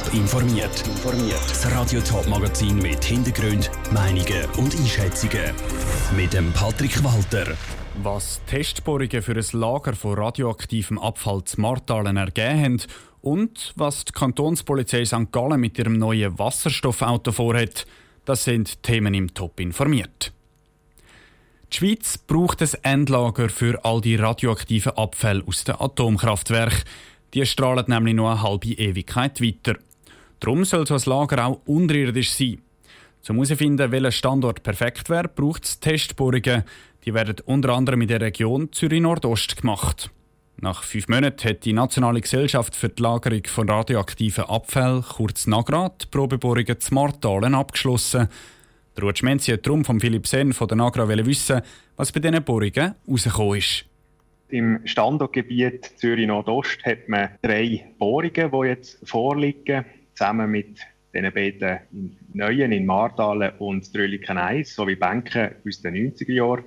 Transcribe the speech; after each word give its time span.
Top 0.00 0.14
informiert. 0.14 0.84
Das 1.48 1.70
Radio 1.72 2.00
Top 2.00 2.26
Magazin 2.28 2.76
mit 2.78 3.04
Hintergrund, 3.04 3.70
Meinungen 3.92 4.44
und 4.56 4.74
Einschätzungen 4.74 5.52
mit 6.16 6.32
dem 6.32 6.52
Patrick 6.52 7.02
Walter. 7.02 7.56
Was 8.02 8.40
Testbohrungen 8.46 9.22
für 9.22 9.34
ein 9.34 9.60
Lager 9.60 9.94
von 9.94 10.18
radioaktivem 10.18 10.98
Abfall 10.98 11.44
zu 11.44 11.60
Martalen 11.60 12.16
ergeben 12.16 12.62
haben 12.62 12.82
und 13.20 13.72
was 13.76 14.04
die 14.04 14.12
Kantonspolizei 14.12 15.04
St. 15.04 15.32
Gallen 15.32 15.60
mit 15.60 15.78
ihrem 15.78 15.98
neuen 15.98 16.38
Wasserstoffauto 16.38 17.32
vorhat, 17.32 17.86
das 18.24 18.44
sind 18.44 18.82
Themen 18.82 19.14
im 19.14 19.34
Top 19.34 19.60
informiert. 19.60 20.32
Die 21.72 21.76
Schweiz 21.76 22.16
braucht 22.16 22.62
ein 22.62 22.70
Endlager 22.82 23.48
für 23.48 23.84
all 23.84 24.00
die 24.00 24.16
radioaktiven 24.16 24.92
Abfälle 24.92 25.42
aus 25.46 25.64
den 25.64 25.76
Atomkraftwerken. 25.78 26.84
Die 27.34 27.46
strahlen 27.46 27.84
nämlich 27.86 28.14
noch 28.14 28.30
eine 28.30 28.42
halbe 28.42 28.68
Ewigkeit 28.68 29.40
weiter. 29.40 29.76
Darum 30.40 30.64
soll 30.64 30.86
so 30.86 30.94
ein 30.94 31.02
Lager 31.04 31.46
auch 31.46 31.60
unterirdisch 31.66 32.32
sein. 32.32 32.62
Um 33.28 33.36
herauszufinden, 33.36 33.92
welcher 33.92 34.10
Standort 34.10 34.62
perfekt 34.62 35.10
wäre, 35.10 35.28
braucht 35.28 35.64
es 35.64 35.78
Testbohrungen. 35.78 36.64
Die 37.04 37.12
werden 37.12 37.36
unter 37.44 37.74
anderem 37.74 38.00
in 38.00 38.08
der 38.08 38.20
Region 38.20 38.72
Zürich-Nordost 38.72 39.60
gemacht. 39.60 40.10
Nach 40.62 40.82
fünf 40.82 41.08
Monaten 41.08 41.48
hat 41.48 41.64
die 41.64 41.72
Nationale 41.72 42.20
Gesellschaft 42.20 42.74
für 42.74 42.88
die 42.88 43.02
Lagerung 43.02 43.42
von 43.46 43.68
radioaktiven 43.68 44.44
Abfällen, 44.44 45.02
kurz 45.02 45.46
NAGRA, 45.46 45.92
die 46.02 46.06
Probebohrungen 46.10 46.80
zu 46.80 46.94
Martalen 46.94 47.54
abgeschlossen. 47.54 48.28
Der 48.96 49.04
Ruud 49.04 49.18
Schmenzi 49.18 49.52
hat 49.52 49.66
darum 49.66 49.84
von 49.84 50.00
Philipp 50.00 50.26
Sen 50.26 50.52
von 50.52 50.68
der 50.68 50.76
NAGRA 50.76 51.08
wissen, 51.08 51.62
was 51.96 52.12
bei 52.12 52.20
diesen 52.20 52.42
Bohrungen 52.42 52.94
rausgekommen 53.08 53.58
ist. 53.58 53.86
Im 54.48 54.80
Standortgebiet 54.84 55.92
Zürich-Nordost 55.96 56.84
hat 56.84 57.08
man 57.08 57.30
drei 57.40 57.86
Bohrungen, 57.98 58.50
die 58.50 58.66
jetzt 58.66 58.98
vorliegen, 59.08 59.84
zusammen 60.20 60.50
mit 60.50 60.80
den 61.14 61.32
beiden 61.32 61.80
neuen 62.34 62.72
in 62.72 62.84
Martalen 62.84 63.52
und 63.58 63.94
Drülliken 63.94 64.36
1 64.36 64.74
sowie 64.74 64.94
Bänken 64.94 65.50
aus 65.66 65.80
den 65.80 65.94
90er 65.94 66.32
Jahren. 66.32 66.64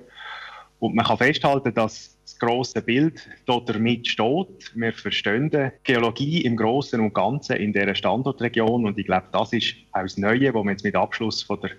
Und 0.80 0.96
man 0.96 1.06
kann 1.06 1.18
festhalten, 1.18 1.72
dass 1.72 2.18
das 2.24 2.38
grosse 2.38 2.82
Bild 2.82 3.26
damit 3.46 4.08
steht. 4.08 4.72
Wir 4.74 4.92
verstehen 4.92 5.50
die 5.50 5.70
Geologie 5.84 6.42
im 6.42 6.56
Großen 6.56 7.00
und 7.00 7.14
Ganzen 7.14 7.56
in 7.56 7.72
dieser 7.72 7.94
Standortregion 7.94 8.84
und 8.86 8.98
ich 8.98 9.06
glaube, 9.06 9.28
das 9.32 9.52
ist 9.52 9.74
auch 9.92 10.02
das 10.02 10.18
Neue, 10.18 10.52
was 10.52 10.64
man 10.64 10.74
jetzt 10.74 10.84
mit 10.84 10.96
Abschluss 10.96 11.42
von 11.42 11.60
der 11.60 11.70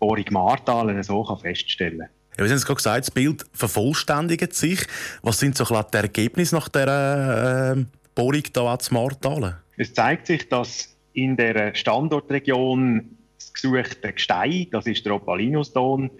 Bohrung 0.00 0.24
Martalen 0.30 1.02
so 1.04 1.24
feststellen 1.36 2.00
kann. 2.00 2.08
Ja, 2.36 2.44
wir 2.44 2.50
haben 2.50 2.56
es 2.56 2.66
gerade 2.66 2.76
gesagt, 2.76 3.06
das 3.06 3.10
Bild 3.10 3.46
vervollständigt 3.52 4.54
sich. 4.54 4.80
Was 5.22 5.38
sind 5.38 5.56
so 5.56 5.64
die 5.64 5.96
Ergebnisse 5.96 6.56
nach 6.56 6.68
dieser 6.68 7.76
äh, 7.76 7.84
Bohrung 8.14 8.42
hier 8.54 8.78
zu 8.80 8.94
Martalen? 8.94 9.54
Es 9.76 9.94
zeigt 9.94 10.26
sich, 10.26 10.48
dass 10.48 10.91
in 11.14 11.36
der 11.36 11.74
Standortregion 11.74 13.16
das 13.38 13.52
gesuchte 13.52 14.12
Gestein, 14.12 14.68
das 14.70 14.86
ist 14.86 15.04
der 15.04 15.16
Opalinuston, 15.16 16.10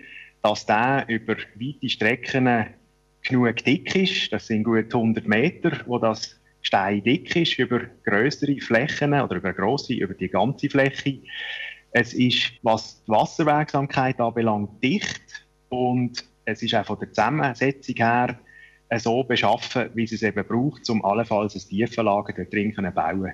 dass 0.43 0.67
der 0.67 1.05
über 1.09 1.37
weite 1.37 1.89
Strecken 1.89 2.67
genug 3.23 3.57
dick 3.65 3.95
ist. 3.95 4.33
Das 4.33 4.47
sind 4.47 4.65
gut 4.65 4.93
100 4.93 5.27
Meter, 5.27 5.81
wo 5.87 5.99
das 5.99 6.41
Gestein 6.61 7.03
dick 7.03 7.35
ist, 7.37 7.59
über 7.59 7.81
größere 8.05 8.61
Flächen 8.61 9.15
oder 9.15 9.37
über 9.37 9.53
grosse, 9.53 9.95
über 9.95 10.15
die 10.15 10.29
ganze 10.29 10.69
Fläche. 10.69 11.19
Es 11.93 12.15
ist, 12.15 12.53
was 12.63 13.05
die 13.05 13.11
Wasserwegsamkeit 13.11 14.21
anbelangt, 14.21 14.83
dicht 14.83 15.47
und 15.69 16.25
es 16.45 16.63
ist 16.63 16.75
auch 16.75 16.87
von 16.87 16.99
der 16.99 17.13
Zusammensetzung 17.13 17.97
her 17.97 18.39
so 18.99 19.23
beschaffen, 19.23 19.91
wie 19.95 20.05
es 20.05 20.13
es 20.13 20.23
eben 20.23 20.45
braucht, 20.45 20.89
um 20.91 21.05
allenfalls 21.05 21.55
ein 21.55 21.61
Tiefenlager 21.69 22.33
dort 22.33 22.53
drin 22.53 22.75
zu 22.75 22.83
bauen. 22.83 23.33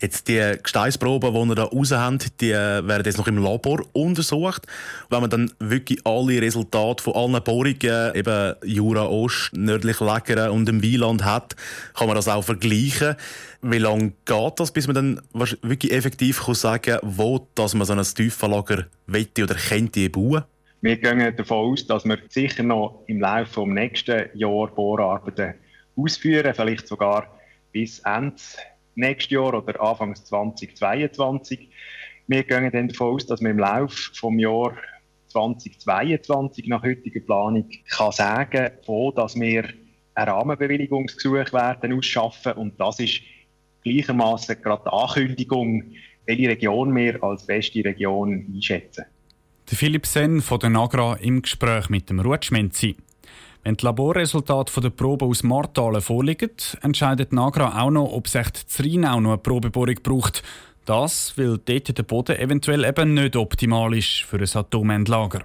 Jetzt 0.00 0.28
die 0.28 0.54
Gesteinsproben, 0.62 1.34
die 1.34 1.48
wir 1.48 1.54
da 1.56 1.64
raus 1.64 1.90
haben, 1.90 2.18
die 2.40 2.50
werden 2.50 3.02
jetzt 3.04 3.18
noch 3.18 3.26
im 3.26 3.42
Labor 3.42 3.84
untersucht. 3.92 4.64
Wenn 5.10 5.20
man 5.22 5.30
dann 5.30 5.50
wirklich 5.58 6.06
alle 6.06 6.40
Resultate 6.40 7.02
von 7.02 7.14
allen 7.14 7.42
Bohrungen, 7.42 8.14
eben 8.14 8.54
Jura 8.62 9.06
Ost, 9.06 9.50
nördlich 9.54 9.98
Lägeren 9.98 10.50
und 10.50 10.68
im 10.68 10.82
Wieland 10.82 11.24
hat, 11.24 11.56
kann 11.94 12.06
man 12.06 12.14
das 12.14 12.28
auch 12.28 12.42
vergleichen. 12.42 13.16
Wie 13.60 13.78
lange 13.78 14.12
geht 14.24 14.60
das, 14.60 14.70
bis 14.70 14.86
man 14.86 14.94
dann 14.94 15.20
wirklich 15.62 15.92
effektiv 15.92 16.44
kann 16.44 16.54
sagen 16.54 16.82
kann, 16.82 17.00
wo 17.02 17.48
dass 17.56 17.74
man 17.74 17.84
so 17.84 17.92
ein 17.92 18.02
Tiefenlager 18.02 18.86
wette 19.08 19.42
oder 19.42 19.56
könnte 19.56 20.08
bauen? 20.10 20.44
Wir 20.80 20.96
gehen 20.96 21.36
davon 21.36 21.72
aus, 21.72 21.84
dass 21.88 22.04
wir 22.04 22.18
sicher 22.28 22.62
noch 22.62 23.02
im 23.08 23.20
Laufe 23.20 23.64
des 23.64 23.74
nächsten 23.74 24.26
Jahres 24.34 24.76
Bohrarbeiten 24.76 25.54
ausführen, 25.96 26.54
vielleicht 26.54 26.86
sogar 26.86 27.26
bis 27.72 27.98
Ende 28.00 28.36
nächstes 28.98 29.30
Jahr 29.30 29.54
oder 29.54 29.80
Anfang 29.80 30.14
2022. 30.14 31.70
Wir 32.26 32.42
gehen 32.42 32.70
dann 32.70 32.88
davon 32.88 33.14
aus, 33.14 33.26
dass 33.26 33.40
wir 33.40 33.50
im 33.50 33.58
Laufe 33.58 34.10
des 34.10 34.20
Jahres 34.38 34.76
2022 35.28 36.66
nach 36.66 36.82
heutiger 36.82 37.20
Planung 37.20 37.68
kann 37.88 38.12
sagen, 38.12 38.70
wo 38.86 39.12
dass 39.12 39.38
wir 39.38 39.64
ein 40.14 40.28
Rahmenbewilligungsgesuch 40.28 41.52
werden 41.52 41.92
ausschaffen 41.92 42.52
und 42.54 42.80
das 42.80 42.98
ist 42.98 43.20
gleichermaßen 43.84 44.60
gerade 44.60 44.82
die 44.84 44.92
Ankündigung, 44.92 45.92
welche 46.26 46.48
Region 46.48 46.94
wir 46.94 47.22
als 47.22 47.46
beste 47.46 47.84
Region 47.84 48.46
einschätzen. 48.52 49.04
Der 49.70 49.76
Philipp 49.76 50.06
Sen 50.06 50.40
von 50.40 50.58
der 50.58 50.70
Nagra 50.70 51.14
im 51.16 51.42
Gespräch 51.42 51.88
mit 51.88 52.10
dem 52.10 52.20
Rutschmenzi. 52.20 52.96
Wenn 53.64 53.76
die 53.76 53.84
Laborresultate 53.84 54.80
der 54.80 54.90
Probe 54.90 55.26
aus 55.26 55.42
Martalen 55.42 56.00
vorliegen, 56.00 56.50
entscheidet 56.80 57.32
Nagra 57.32 57.82
auch 57.82 57.90
noch, 57.90 58.12
ob 58.12 58.26
es 58.26 58.34
echt 58.34 58.56
Zrinau 58.56 59.20
noch 59.20 59.30
eine 59.30 59.38
Probebohrung 59.38 59.96
braucht. 60.02 60.42
Das, 60.84 61.36
weil 61.36 61.58
dort 61.58 61.98
der 61.98 62.02
Boden 62.02 62.36
eventuell 62.36 62.84
eben 62.84 63.14
nicht 63.14 63.36
optimal 63.36 63.94
ist 63.94 64.22
für 64.22 64.38
ein 64.38 64.48
Atomendlager. 64.56 65.44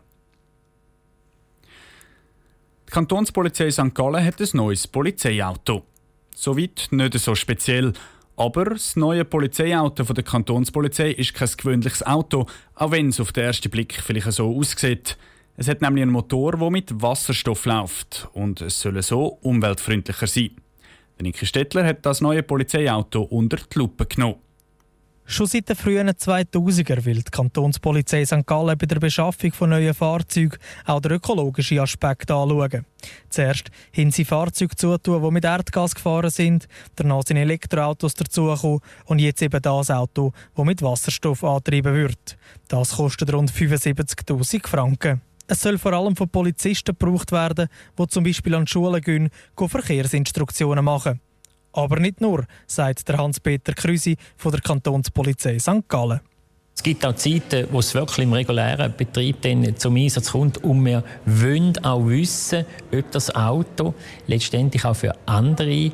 Die 2.88 2.92
Kantonspolizei 2.92 3.70
St. 3.72 3.94
Gallen 3.94 4.24
hat 4.24 4.40
ein 4.40 4.48
neues 4.54 4.88
Polizeiauto. 4.88 5.84
Soweit 6.34 6.88
nicht 6.92 7.20
so 7.20 7.36
speziell. 7.36 7.94
Aber 8.36 8.66
das 8.66 8.96
neue 8.96 9.26
Polizeiauto 9.26 10.06
von 10.06 10.16
der 10.16 10.24
Kantonspolizei 10.24 11.12
ist 11.12 11.34
kein 11.34 11.50
gewöhnliches 11.58 12.06
Auto, 12.06 12.48
auch 12.76 12.92
wenn 12.92 13.10
es 13.10 13.20
auf 13.20 13.32
den 13.32 13.44
ersten 13.44 13.70
Blick 13.70 13.94
vielleicht 14.02 14.32
so 14.32 14.56
aussieht. 14.56 15.18
Es 15.56 15.68
hat 15.68 15.82
nämlich 15.82 16.02
einen 16.02 16.12
Motor, 16.12 16.58
der 16.58 16.72
mit 16.72 17.02
Wasserstoff 17.02 17.66
läuft 17.66 18.28
und 18.34 18.62
es 18.62 18.82
soll 18.82 19.02
so 19.04 19.38
umweltfreundlicher 19.42 20.26
sein. 20.26 20.52
Der 21.18 21.24
Niki 21.24 21.46
Stettler 21.46 21.86
hat 21.86 22.06
das 22.06 22.22
neue 22.22 22.42
Polizeiauto 22.42 23.22
unter 23.22 23.58
die 23.58 23.78
Lupe 23.78 24.08
genommen. 24.08 24.38
Schon 25.26 25.48
seit 25.48 25.70
den 25.70 25.76
frühen 25.76 26.10
2000er 26.10 27.06
will 27.06 27.22
die 27.22 27.32
Kantonspolizei 27.32 28.26
St. 28.26 28.46
Gallen 28.46 28.78
bei 28.78 28.86
der 28.88 29.00
Beschaffung 29.00 29.54
von 29.54 29.70
neuen 29.70 29.94
Fahrzeugen 29.94 30.58
auch 30.86 31.00
den 31.00 31.14
ökologischen 31.14 31.80
Aspekt 31.80 32.30
anschauen. 32.30 32.86
Zuerst 33.30 33.70
haben 33.96 34.12
sie 34.12 34.26
Fahrzeuge 34.26 34.76
zutun, 34.76 35.24
die 35.24 35.32
mit 35.32 35.46
Erdgas 35.46 35.96
gefahren 35.96 36.30
sind, 36.30 36.68
danach 36.96 37.24
sind 37.26 37.38
Elektroautos 37.38 38.16
dazugekommen 38.16 38.82
und 39.06 39.20
jetzt 39.20 39.42
eben 39.42 39.62
das 39.62 39.92
Auto, 39.92 40.34
das 40.56 40.66
mit 40.66 40.82
Wasserstoff 40.82 41.44
angetrieben 41.44 41.94
wird. 41.94 42.38
Das 42.68 42.98
kostet 42.98 43.32
rund 43.32 43.52
75'000 43.52 44.68
Franken. 44.68 45.22
Es 45.48 45.62
soll 45.62 45.78
vor 45.78 45.94
allem 45.94 46.16
von 46.16 46.30
Polizisten 46.30 46.96
gebraucht 46.98 47.32
werden, 47.32 47.68
die 47.98 48.08
zum 48.08 48.24
Beispiel 48.24 48.56
an 48.56 48.66
Schulen 48.66 49.02
gehen, 49.02 49.30
gehen 49.58 49.70
Verkehrsinstruktionen 49.70 50.86
machen. 50.86 51.20
Aber 51.74 52.00
nicht 52.00 52.22
nur, 52.22 52.46
sagt 52.68 53.08
der 53.10 53.18
Hans-Peter 53.18 53.74
Krüsi 53.74 54.16
von 54.38 54.52
der 54.52 54.62
Kantonspolizei 54.62 55.60
St. 55.60 55.88
Gallen. 55.88 56.22
Es 56.76 56.82
gibt 56.82 57.06
auch 57.06 57.16
Zeiten, 57.16 57.68
wo 57.72 57.80
es 57.80 57.94
wirklich 57.94 58.26
im 58.26 58.34
regulären 58.34 58.94
Betrieb 58.96 59.38
zum 59.78 59.96
Einsatz 59.96 60.32
kommt 60.32 60.64
und 60.64 60.84
wir 60.86 61.04
wollen 61.26 61.78
auch 61.86 62.08
wissen, 62.08 62.66
ob 62.92 63.12
das 63.12 63.34
Auto 63.36 63.94
letztendlich 64.28 64.84
auch 64.84 64.96
für 64.96 65.14
andere 65.26 65.92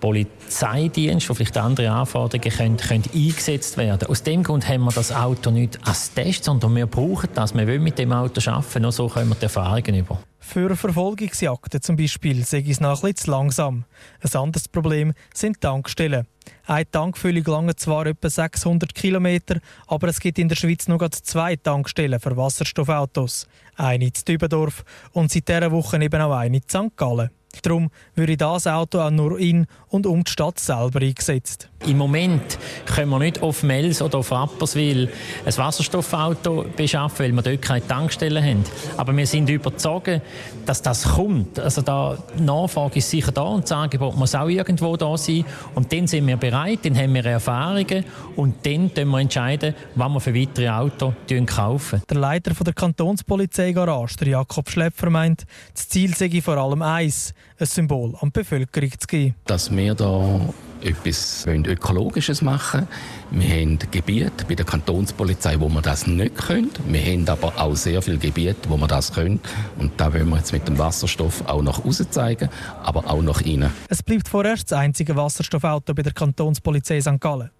Polizeidienste, 0.00 1.32
die 1.32 1.36
vielleicht 1.36 1.56
andere 1.56 1.90
Anforderungen 1.90 2.50
können, 2.50 2.76
können 2.76 3.04
eingesetzt 3.14 3.76
werden. 3.76 4.08
Aus 4.08 4.22
dem 4.22 4.42
Grund 4.42 4.68
haben 4.68 4.84
wir 4.84 4.92
das 4.92 5.12
Auto 5.12 5.50
nicht 5.50 5.78
als 5.86 6.12
Test, 6.12 6.44
sondern 6.44 6.74
wir 6.76 6.86
brauchen 6.86 7.28
das. 7.34 7.54
Wir 7.54 7.66
wollen 7.66 7.82
mit 7.82 7.98
dem 7.98 8.12
Auto 8.12 8.40
arbeiten, 8.50 8.82
nur 8.82 8.92
so 8.92 9.08
können 9.08 9.30
wir 9.30 9.36
die 9.36 9.44
Erfahrungen 9.44 9.94
über. 9.94 10.18
Für 10.38 10.74
Verfolgungsjagden 10.76 11.82
zum 11.82 11.96
Beispiel 11.96 12.44
sei 12.44 12.64
es 12.66 12.80
noch 12.80 13.04
ein 13.04 13.14
zu 13.14 13.30
langsam. 13.30 13.84
Ein 14.20 14.40
anderes 14.40 14.68
Problem 14.68 15.12
sind 15.34 15.60
Tankstellen. 15.60 16.26
Eine 16.64 16.90
Tankfüllung 16.90 17.44
lange 17.44 17.76
zwar 17.76 18.06
etwa 18.06 18.30
600 18.30 18.94
km, 18.94 19.60
aber 19.86 20.08
es 20.08 20.20
gibt 20.20 20.38
in 20.38 20.48
der 20.48 20.56
Schweiz 20.56 20.88
nur 20.88 21.10
zwei 21.10 21.56
Tankstellen 21.56 22.18
für 22.18 22.36
Wasserstoffautos. 22.36 23.46
Eine 23.76 24.06
in 24.06 24.12
Dübendorf 24.26 24.84
und 25.12 25.30
seit 25.30 25.48
dieser 25.48 25.70
Woche 25.70 26.02
eben 26.02 26.20
auch 26.22 26.34
eine 26.34 26.56
in 26.56 26.62
St. 26.62 26.96
Gallen. 26.96 27.30
Darum 27.62 27.90
würde 28.14 28.36
das 28.36 28.66
Auto 28.66 29.00
auch 29.00 29.10
nur 29.10 29.38
in 29.38 29.66
und 29.88 30.06
um 30.06 30.22
die 30.22 30.30
Stadt 30.30 30.58
selber 30.58 31.00
eingesetzt. 31.00 31.68
Im 31.86 31.98
Moment 31.98 32.58
können 32.86 33.10
wir 33.10 33.18
nicht 33.18 33.42
auf 33.42 33.62
Mels 33.62 34.02
oder 34.02 34.18
auf 34.18 34.30
Rapperswil 34.32 35.10
ein 35.44 35.56
Wasserstoffauto 35.56 36.66
beschaffen, 36.76 37.24
weil 37.24 37.32
wir 37.32 37.42
dort 37.42 37.62
keine 37.62 37.86
Tankstellen 37.86 38.44
haben. 38.44 38.64
Aber 38.96 39.16
wir 39.16 39.26
sind 39.26 39.48
überzeugt, 39.48 40.20
dass 40.66 40.82
das 40.82 41.04
kommt. 41.04 41.58
Also 41.58 41.82
da, 41.82 42.18
die 42.38 42.42
Nachfrage 42.42 42.98
ist 42.98 43.10
sicher 43.10 43.32
da 43.32 43.42
und 43.42 43.64
das 43.64 43.72
Angebot 43.72 44.16
muss 44.16 44.34
auch 44.34 44.48
irgendwo 44.48 44.96
da 44.96 45.16
sein. 45.16 45.44
Und 45.74 45.92
dann 45.92 46.06
sind 46.06 46.26
wir 46.26 46.36
bereit, 46.36 46.80
dann 46.82 46.96
haben 46.96 47.14
wir 47.14 47.24
Erfahrungen 47.24 48.04
und 48.36 48.66
dann 48.66 48.90
entscheiden 48.90 49.08
wir 49.08 49.20
entscheiden, 49.20 49.74
wann 49.94 50.12
wir 50.12 50.20
für 50.20 50.34
weitere 50.34 50.68
Autos 50.68 51.14
kaufen. 51.46 52.02
Der 52.08 52.18
Leiter 52.18 52.52
der 52.52 52.74
Kantonspolizeigarage, 52.74 54.16
der 54.16 54.28
Jakob 54.28 54.68
Schlepfer, 54.68 55.10
meint, 55.10 55.44
das 55.74 55.88
Ziel 55.88 56.14
sei 56.14 56.40
vor 56.42 56.56
allem 56.56 56.82
eins, 56.82 57.34
ein 57.58 57.66
Symbol 57.66 58.14
an 58.20 58.28
die 58.28 58.40
Bevölkerung 58.40 58.90
zu 58.98 59.06
geben. 59.06 59.34
Dass 59.46 59.74
wir 59.74 59.94
da 59.94 60.40
etwas 60.80 61.46
Ökologisches 61.46 62.42
machen 62.42 62.86
Wir 63.30 63.48
haben 63.48 63.78
Gebiete 63.90 64.44
bei 64.48 64.54
der 64.54 64.64
Kantonspolizei, 64.64 65.58
wo 65.58 65.68
wir 65.68 65.82
das 65.82 66.06
nicht 66.06 66.36
können. 66.36 66.70
Wir 66.86 67.00
haben 67.00 67.28
aber 67.28 67.60
auch 67.60 67.74
sehr 67.74 68.00
viele 68.00 68.18
Gebiete, 68.18 68.68
wo 68.68 68.76
wir 68.76 68.86
das 68.86 69.12
können. 69.12 69.40
Und 69.78 69.92
da 69.96 70.12
wollen 70.12 70.28
wir 70.28 70.36
jetzt 70.36 70.52
mit 70.52 70.66
dem 70.68 70.78
Wasserstoff 70.78 71.44
auch 71.46 71.62
nach 71.62 71.84
außen 71.84 72.10
zeigen, 72.10 72.48
aber 72.82 73.10
auch 73.10 73.22
nach 73.22 73.40
innen. 73.40 73.70
Es 73.88 74.02
bleibt 74.02 74.28
vorerst 74.28 74.70
das 74.70 74.78
einzige 74.78 75.16
Wasserstoffauto 75.16 75.94
bei 75.94 76.02
der 76.02 76.12
Kantonspolizei 76.12 77.00
St. 77.00 77.20
Gallen. 77.20 77.50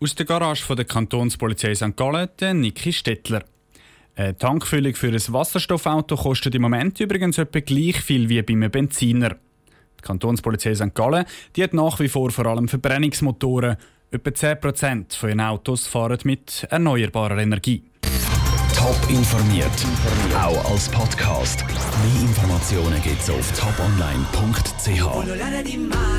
Aus 0.00 0.14
der 0.14 0.26
Garage 0.26 0.74
der 0.74 0.84
Kantonspolizei 0.84 1.74
St. 1.74 1.96
Gallen, 1.96 2.28
der 2.40 2.54
Niki 2.54 2.92
Stettler. 2.92 3.42
Eine 4.16 4.36
Tankfüllung 4.36 4.94
für 4.94 5.08
ein 5.08 5.14
Wasserstoffauto 5.14 6.16
kostet 6.16 6.54
im 6.54 6.62
Moment 6.62 6.98
übrigens 7.00 7.36
etwa 7.36 7.60
gleich 7.60 8.00
viel 8.00 8.30
wie 8.30 8.40
beim 8.40 8.70
Benziner. 8.70 9.36
Die 9.98 10.02
Kantonspolizei 10.02 10.74
St. 10.74 10.94
Gallen 10.94 11.26
die 11.54 11.62
hat 11.62 11.74
nach 11.74 12.00
wie 12.00 12.08
vor 12.08 12.30
vor 12.30 12.46
allem 12.46 12.66
Verbrennungsmotoren. 12.66 13.76
Etwa 14.10 14.30
10% 14.30 15.14
von 15.14 15.28
ihren 15.28 15.40
Autos 15.40 15.86
fahren 15.86 16.18
mit 16.24 16.66
erneuerbarer 16.70 17.36
Energie. 17.38 17.82
Top 18.74 18.96
informiert, 19.10 19.66
auch 20.34 20.70
als 20.70 20.88
Podcast. 20.88 21.66
Mehr 21.66 22.22
Informationen 22.22 23.02
gibt 23.02 23.20
es 23.20 23.28
auf 23.28 23.52
toponline.ch. 23.52 25.02